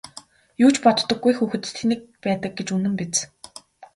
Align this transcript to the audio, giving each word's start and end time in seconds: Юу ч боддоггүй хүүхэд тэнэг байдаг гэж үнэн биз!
Юу 0.63 0.69
ч 0.73 0.75
боддоггүй 0.85 1.33
хүүхэд 1.35 1.63
тэнэг 1.77 1.99
байдаг 2.23 2.51
гэж 2.57 2.67
үнэн 2.77 2.93
биз! 2.99 3.15